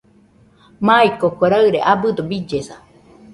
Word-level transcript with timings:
Maikoko 0.85 1.43
raɨre 1.51 1.79
abɨdo 1.91 2.21
billesa 2.29 2.75